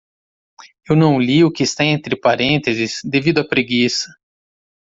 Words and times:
Eu 0.89 0.95
não 0.95 1.19
li 1.21 1.43
o 1.43 1.51
que 1.51 1.61
está 1.61 1.85
entre 1.85 2.15
parênteses 2.15 3.01
devido 3.05 3.37
à 3.39 3.47
preguiça. 3.47 4.11